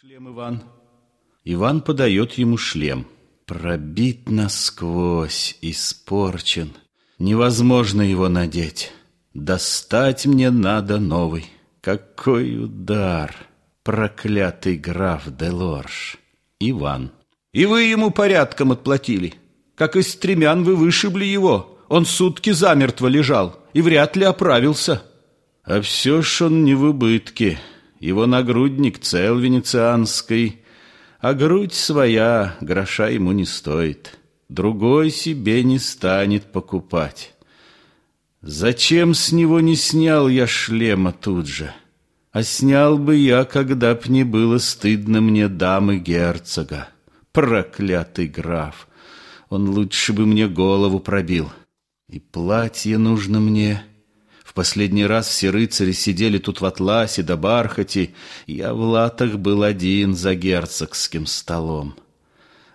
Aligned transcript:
шлем, 0.00 0.28
Иван. 0.30 0.62
Иван 1.44 1.82
подает 1.82 2.32
ему 2.34 2.56
шлем. 2.56 3.06
Пробит 3.44 4.30
насквозь, 4.30 5.58
испорчен. 5.60 6.70
Невозможно 7.18 8.00
его 8.00 8.30
надеть. 8.30 8.92
Достать 9.34 10.24
мне 10.24 10.50
надо 10.50 10.98
новый. 10.98 11.50
Какой 11.82 12.64
удар! 12.64 13.34
Проклятый 13.82 14.76
граф 14.76 15.24
Делорж. 15.36 16.16
Иван. 16.60 17.10
И 17.52 17.66
вы 17.66 17.82
ему 17.82 18.10
порядком 18.10 18.72
отплатили. 18.72 19.34
Как 19.74 19.96
из 19.96 20.12
стремян 20.12 20.64
вы 20.64 20.76
вышибли 20.76 21.26
его. 21.26 21.78
Он 21.88 22.06
сутки 22.06 22.50
замертво 22.50 23.08
лежал 23.08 23.58
и 23.74 23.82
вряд 23.82 24.16
ли 24.16 24.24
оправился. 24.24 25.02
А 25.62 25.82
все 25.82 26.22
ж 26.22 26.42
он 26.42 26.64
не 26.64 26.74
в 26.74 26.84
убытке. 26.84 27.58
Его 28.00 28.26
нагрудник 28.26 28.98
цел 28.98 29.38
венецианской, 29.38 30.62
а 31.20 31.34
грудь 31.34 31.74
своя 31.74 32.56
гроша 32.62 33.08
ему 33.08 33.32
не 33.32 33.44
стоит. 33.44 34.18
Другой 34.48 35.10
себе 35.10 35.62
не 35.62 35.78
станет 35.78 36.50
покупать. 36.50 37.34
Зачем 38.40 39.12
с 39.12 39.32
него 39.32 39.60
не 39.60 39.76
снял 39.76 40.28
я 40.28 40.46
шлема 40.46 41.12
тут 41.12 41.46
же? 41.46 41.72
А 42.32 42.42
снял 42.42 42.96
бы 42.96 43.16
я, 43.16 43.44
когда 43.44 43.94
б 43.94 44.00
не 44.06 44.24
было 44.24 44.56
стыдно 44.56 45.20
мне 45.20 45.48
дамы 45.48 45.98
герцога. 45.98 46.88
Проклятый 47.32 48.28
граф! 48.28 48.88
Он 49.50 49.68
лучше 49.68 50.14
бы 50.14 50.24
мне 50.24 50.48
голову 50.48 51.00
пробил. 51.00 51.52
И 52.08 52.18
платье 52.18 52.96
нужно 52.96 53.40
мне. 53.40 53.84
Последний 54.60 55.06
раз 55.06 55.26
все 55.26 55.48
рыцари 55.48 55.92
сидели 55.92 56.36
тут 56.36 56.60
в 56.60 56.66
атласе 56.66 57.22
да 57.22 57.38
бархате, 57.38 58.10
я 58.46 58.74
в 58.74 58.80
латах 58.82 59.38
был 59.38 59.62
один 59.62 60.14
за 60.14 60.34
герцогским 60.34 61.24
столом. 61.24 61.94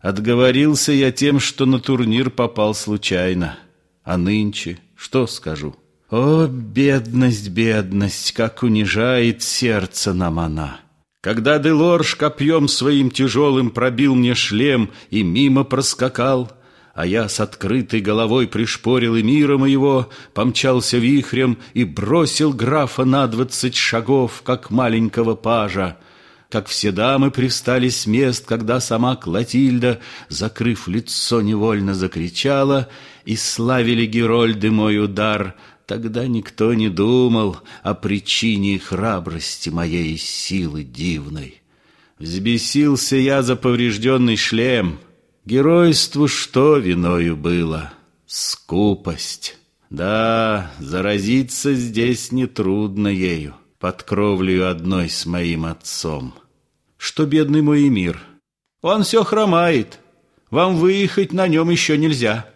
Отговорился 0.00 0.92
я 0.92 1.10
тем, 1.10 1.40
что 1.40 1.66
на 1.66 1.80
турнир 1.80 2.30
попал 2.30 2.76
случайно. 2.76 3.58
А 4.04 4.16
нынче 4.16 4.78
что 4.94 5.26
скажу? 5.26 5.74
О, 6.08 6.46
бедность, 6.46 7.48
бедность, 7.48 8.30
как 8.30 8.62
унижает 8.62 9.42
сердце 9.42 10.14
нам 10.14 10.38
она! 10.38 10.82
Когда 11.20 11.58
Делорж 11.58 12.14
копьем 12.14 12.68
своим 12.68 13.10
тяжелым 13.10 13.70
пробил 13.70 14.14
мне 14.14 14.36
шлем 14.36 14.92
и 15.10 15.24
мимо 15.24 15.64
проскакал, 15.64 16.52
а 16.94 17.06
я 17.06 17.28
с 17.28 17.40
открытой 17.40 18.00
головой 18.00 18.46
пришпорил 18.46 19.16
и 19.16 19.22
мира 19.22 19.56
моего, 19.56 20.10
помчался 20.34 20.98
вихрем 20.98 21.58
и 21.72 21.84
бросил 21.84 22.52
графа 22.52 23.04
на 23.04 23.26
двадцать 23.26 23.76
шагов, 23.76 24.42
как 24.44 24.70
маленького 24.70 25.34
пажа, 25.34 25.96
как 26.50 26.66
все 26.68 26.92
дамы 26.92 27.30
пристали 27.30 27.88
с 27.88 28.06
мест, 28.06 28.44
когда 28.46 28.78
сама 28.78 29.16
Клотильда, 29.16 30.00
закрыв 30.28 30.86
лицо, 30.86 31.40
невольно 31.40 31.94
закричала, 31.94 32.88
и 33.24 33.36
славили 33.36 34.04
Герольды 34.04 34.70
мой 34.70 35.02
удар, 35.02 35.54
тогда 35.86 36.26
никто 36.26 36.74
не 36.74 36.90
думал 36.90 37.56
о 37.82 37.94
причине 37.94 38.78
храбрости 38.78 39.70
моей 39.70 40.18
силы 40.18 40.84
дивной. 40.84 41.62
Взбесился 42.18 43.16
я 43.16 43.42
за 43.42 43.56
поврежденный 43.56 44.36
шлем— 44.36 44.98
Геройству 45.44 46.28
что 46.28 46.76
виною 46.76 47.36
было? 47.36 47.92
Скупость. 48.26 49.58
Да, 49.90 50.70
заразиться 50.78 51.74
здесь 51.74 52.30
нетрудно 52.30 53.08
ею, 53.08 53.56
под 53.80 54.04
кровлею 54.04 54.70
одной 54.70 55.10
с 55.10 55.26
моим 55.26 55.64
отцом. 55.64 56.32
Что 56.96 57.26
бедный 57.26 57.60
мой 57.60 57.88
мир? 57.88 58.22
Он 58.82 59.02
все 59.02 59.24
хромает. 59.24 59.98
Вам 60.50 60.76
выехать 60.76 61.32
на 61.32 61.48
нем 61.48 61.70
еще 61.70 61.98
нельзя. 61.98 62.48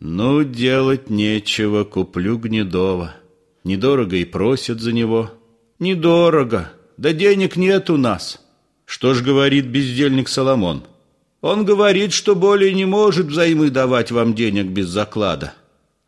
Ну, 0.00 0.44
делать 0.44 1.10
нечего, 1.10 1.84
куплю 1.84 2.38
Гнедова. 2.38 3.16
Недорого 3.64 4.16
и 4.16 4.24
просят 4.24 4.80
за 4.80 4.92
него. 4.92 5.30
Недорого, 5.78 6.72
да 6.96 7.12
денег 7.12 7.56
нет 7.56 7.90
у 7.90 7.98
нас. 7.98 8.40
Что 8.86 9.12
ж 9.12 9.22
говорит 9.22 9.66
бездельник 9.66 10.30
Соломон?— 10.30 10.84
он 11.40 11.64
говорит, 11.64 12.12
что 12.12 12.34
более 12.34 12.74
не 12.74 12.84
может 12.84 13.26
взаймы 13.26 13.70
давать 13.70 14.10
вам 14.10 14.34
денег 14.34 14.66
без 14.66 14.88
заклада. 14.88 15.54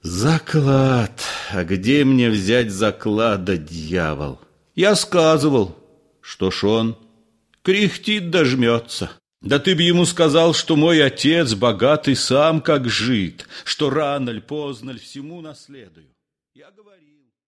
Заклад? 0.03 1.23
А 1.53 1.65
где 1.65 2.05
мне 2.05 2.31
взять 2.31 2.71
заклада, 2.71 3.57
дьявол? 3.57 4.41
Я 4.75 4.95
сказывал. 4.95 5.77
Что 6.21 6.51
ж 6.51 6.65
он? 6.65 6.97
Кряхтит 7.63 8.31
да 8.31 8.45
жмется. 8.45 9.11
Да 9.43 9.59
ты 9.59 9.75
б 9.75 9.83
ему 9.83 10.05
сказал, 10.05 10.53
что 10.53 10.77
мой 10.77 11.03
отец 11.03 11.55
богатый 11.55 12.15
сам 12.15 12.61
как 12.61 12.89
жит, 12.89 13.47
что 13.65 13.89
рано 13.89 14.31
ль 14.31 14.41
поздно 14.41 14.91
ль 14.91 15.01
всему 15.01 15.41
наследую. 15.41 16.09
Я 16.55 16.71
говорил. 16.71 17.20